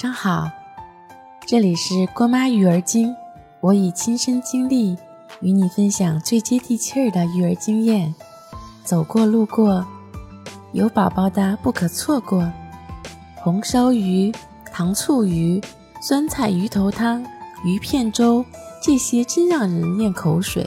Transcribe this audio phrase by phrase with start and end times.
[0.00, 0.48] 上好，
[1.44, 3.12] 这里是郭妈育儿经，
[3.58, 4.96] 我以亲身经历
[5.40, 8.14] 与你分享最接地气儿的育儿经验。
[8.84, 9.84] 走过路过，
[10.70, 12.48] 有宝宝的不可错过。
[13.34, 14.32] 红烧鱼、
[14.72, 15.60] 糖醋鱼、
[16.00, 17.26] 酸菜鱼头汤、
[17.64, 18.44] 鱼片粥，
[18.80, 20.64] 这些真让人咽口水。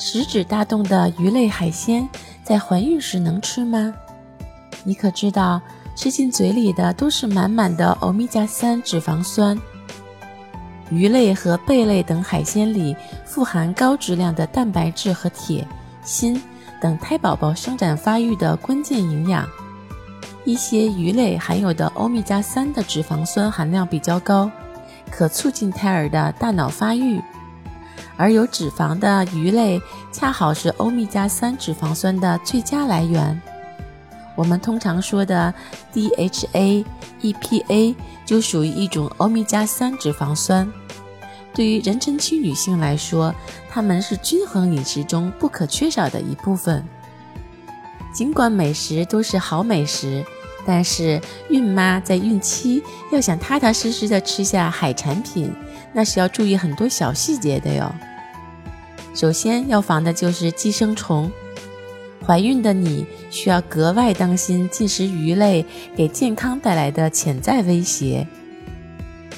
[0.00, 2.08] 食指大动的鱼类海鲜，
[2.42, 3.94] 在怀孕时能吃吗？
[4.82, 5.62] 你可知道？
[5.94, 9.58] 吃进嘴里的都是满满的欧米伽三脂肪酸。
[10.90, 12.94] 鱼类和贝类等海鲜里
[13.24, 15.66] 富含高质量的蛋白质和铁、
[16.04, 16.40] 锌
[16.80, 19.48] 等胎宝宝生长发育的关键营养。
[20.44, 24.50] 一些鱼类含有的欧米伽三的脂肪酸含量比较高，
[25.10, 27.20] 可促进胎儿的大脑发育。
[28.16, 29.80] 而有脂肪的鱼类
[30.12, 33.40] 恰好是欧米伽三脂肪酸的最佳来源。
[34.34, 35.52] 我们通常说的
[35.92, 36.84] DHA、
[37.22, 40.70] EPA 就属于一种欧米伽三脂肪酸。
[41.52, 43.32] 对于妊娠期女性来说，
[43.70, 46.84] 它们是均衡饮食中不可缺少的一部分。
[48.12, 50.24] 尽管美食都是好美食，
[50.66, 52.82] 但是孕妈在孕期
[53.12, 55.52] 要想踏踏实实的吃下海产品，
[55.92, 57.94] 那是要注意很多小细节的哟。
[59.14, 61.30] 首先要防的就是寄生虫。
[62.26, 65.64] 怀孕的你需要格外当心进食鱼类
[65.94, 68.26] 给健康带来的潜在威胁。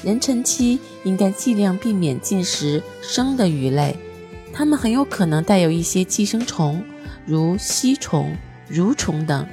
[0.05, 3.95] 妊娠期应该尽量避免进食生的鱼类，
[4.53, 6.81] 它们很有可能带有一些寄生虫，
[7.25, 8.35] 如吸虫、
[8.71, 9.45] 蠕虫等。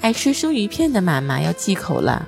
[0.00, 2.26] 爱吃生鱼片的妈妈要忌口了。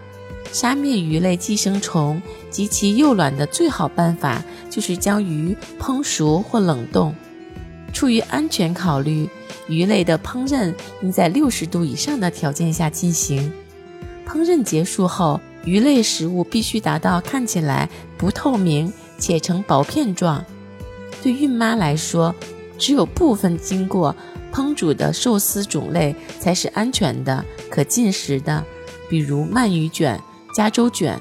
[0.53, 7.15] 杀灭鱼类寄生虫及其幼卵的最好办法就是将鱼烹熟或冷冻。
[7.93, 9.29] 出于安全考虑。
[9.69, 10.73] 鱼类的烹饪
[11.03, 13.53] 应在六十度以上的条件下进行。
[14.27, 20.45] 烹饪结束后，鱼类食物必须达到看起来不透明且呈薄片状。
[21.23, 22.35] 对孕妈来说，
[22.79, 24.15] 只有部分经过
[24.53, 28.65] 烹煮的寿司种类才是安全的、可进食的，
[29.09, 30.21] 比如鳗鱼卷、
[30.55, 31.19] 加州卷。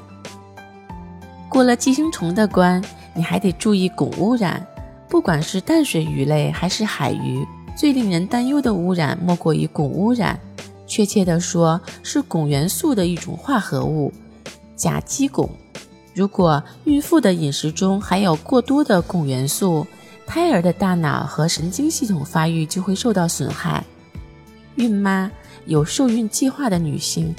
[1.49, 2.83] 过了寄生虫的关，
[3.13, 4.65] 你还得注意汞污染，
[5.07, 7.45] 不管是淡水鱼类还是海鱼。
[7.75, 10.39] 最令人担忧的污染莫过于汞污染，
[10.87, 14.13] 确切地说是汞元素的一种化合物——
[14.75, 15.49] 甲基汞。
[16.13, 19.85] 如果孕妇的饮食中含有过多的汞元素，
[20.25, 23.83] 胎儿的大脑和神经系统发育就会受到损害。
[24.75, 25.29] 孕妈、
[25.65, 27.35] 有受孕计划的女性、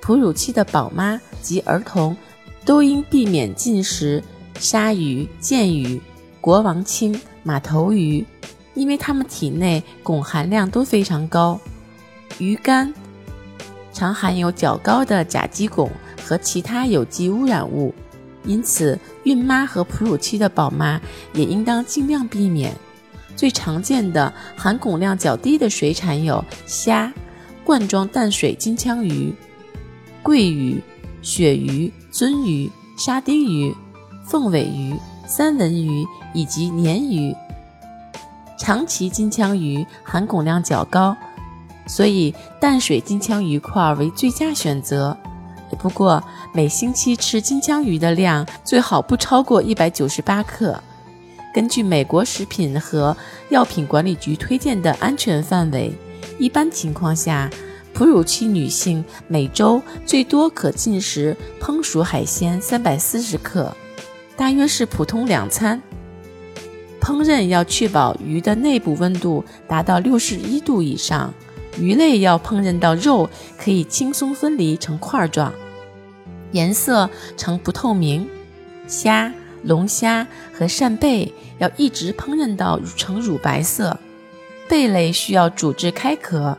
[0.00, 2.16] 哺乳期的宝妈及儿童
[2.64, 4.24] 都应避免进食
[4.58, 6.00] 鲨鱼、剑鱼、
[6.40, 8.24] 国王青、马头鱼。
[8.76, 11.58] 因为它们体内汞含量都非常高，
[12.38, 12.94] 鱼肝
[13.92, 15.90] 常含有较高的甲基汞
[16.22, 17.92] 和其他有机污染物，
[18.44, 21.00] 因此孕妈和哺乳期的宝妈
[21.32, 22.72] 也应当尽量避免。
[23.34, 27.12] 最常见的含汞量较低的水产有虾、
[27.64, 29.34] 罐装淡水金枪鱼、
[30.22, 30.82] 桂鱼、
[31.22, 33.74] 鳕鱼、鳟鱼、沙丁鱼、
[34.26, 34.94] 凤尾鱼、
[35.26, 37.34] 三文鱼以及鲶鱼。
[38.58, 41.16] 长鳍金枪鱼含汞量较高，
[41.86, 45.16] 所以淡水金枪鱼块为最佳选择。
[45.78, 46.22] 不过，
[46.54, 50.80] 每星期吃金枪鱼的量最好不超过一百九十八克。
[51.52, 53.16] 根据美国食品和
[53.48, 55.92] 药品管理局推荐的安全范围，
[56.38, 57.50] 一般情况下，
[57.92, 63.74] 哺乳期女性每周最多可进食烹熟海鲜三百四十克，
[64.36, 65.82] 大约是普通两餐。
[67.06, 71.32] 烹饪要确保鱼的内部温度达到六十一度以上，
[71.78, 75.54] 鱼类要烹饪到肉可以轻松分离成块状，
[76.50, 78.28] 颜色呈不透明。
[78.88, 83.96] 虾、龙虾和扇贝要一直烹饪到呈乳白色。
[84.68, 86.58] 贝类需要煮至开壳，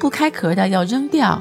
[0.00, 1.40] 不开壳的要扔掉。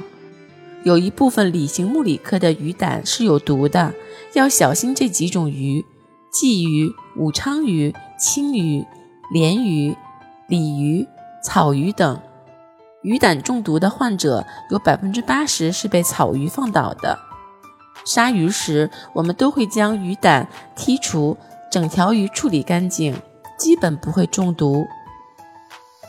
[0.83, 3.95] 有一部分鲤形目鲤科的鱼胆是有毒的，
[4.33, 5.83] 要小心这几种鱼：
[6.31, 7.93] 鲫鱼、武昌鱼。
[8.19, 8.83] 青鱼、
[9.31, 9.95] 鲢鱼、
[10.47, 11.07] 鲤鱼、
[11.43, 12.19] 草鱼等
[13.03, 17.19] 鱼胆中毒的患者有百分之八十是被草鱼放倒的。
[18.03, 21.37] 杀鱼时，我们都会将鱼胆剔除，
[21.71, 23.15] 整条鱼处理干净，
[23.55, 24.87] 基本不会中毒。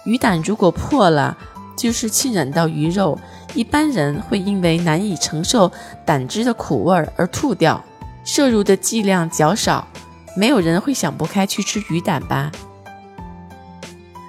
[0.07, 1.37] 鱼胆如果破了，
[1.77, 3.19] 就是浸染到鱼肉，
[3.53, 5.71] 一般人会因为难以承受
[6.07, 7.85] 胆汁的苦味而吐掉，
[8.25, 9.87] 摄入的剂量较少。
[10.39, 12.53] 没有人会想不开去吃鱼胆吧？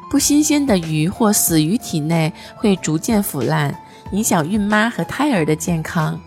[0.09, 3.79] 不新鲜的鱼或死鱼体内会逐渐腐烂，
[4.11, 6.19] 影响孕妈和胎儿的健康。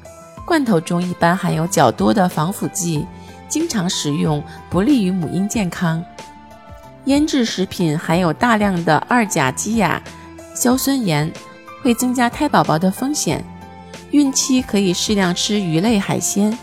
[0.47, 3.05] 罐头中一般含有较多的防腐剂，
[3.49, 4.41] 经常食用
[4.71, 6.01] 不利于母婴健康。
[7.07, 10.01] 腌制食品含有大量的二甲基亚
[10.55, 11.29] 硝酸盐，
[11.83, 13.45] 会增加胎宝宝的风险。
[14.13, 16.57] 孕期可以适量吃鱼类海鲜，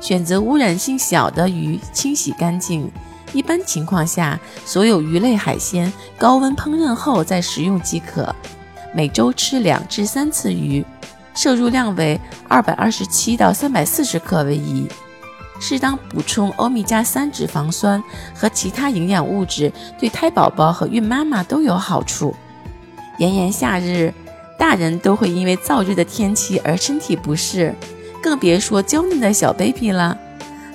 [0.00, 2.90] 选择污染性小的鱼，清洗干净。
[3.32, 8.34] 一般情况下，所有鱼类海鲜高温烹饪后再食用即可。
[8.92, 10.84] 每周吃两至三次鱼，
[11.32, 12.18] 摄入量为
[12.48, 14.88] 二百二十七到三百四十克为宜。
[15.60, 18.02] 适当补充欧米伽三脂肪酸
[18.34, 22.34] 和其他营养物质，对胎宝宝和孕妈妈都有好处。
[23.18, 24.12] 炎炎夏日，
[24.58, 27.74] 大人都会因为燥热的天气而身体不适，
[28.22, 30.18] 更别说娇嫩的小 baby 了。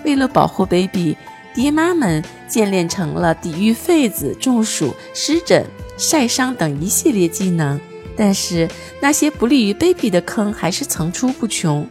[0.04, 1.16] 为了保护 baby，
[1.54, 5.66] 爹妈们渐练成了抵御痱子、中暑、湿疹、
[5.98, 7.80] 晒伤等一系列技能。
[8.18, 8.70] 但是
[9.02, 11.88] 那些不利于 baby 的坑还是层出不穷，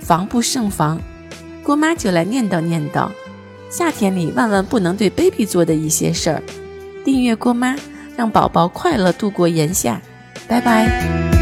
[0.00, 1.00] 防不胜防。
[1.62, 3.10] 郭妈就来念叨念叨，
[3.68, 6.42] 夏天里万万不能对 baby 做的一些事儿。
[7.04, 7.76] 订阅郭妈，
[8.16, 10.00] 让宝宝快乐度过炎夏。
[10.48, 11.39] 拜拜。